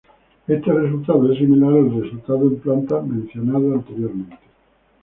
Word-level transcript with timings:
Este 0.47 0.73
resultado 0.73 1.31
es 1.31 1.37
similar 1.37 1.69
al 1.73 2.01
resultado 2.01 2.47
en 2.47 2.59
plantas 2.59 3.05
mencionado 3.05 3.71
anteriormente. 3.75 4.39